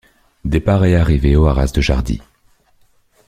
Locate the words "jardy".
1.79-2.21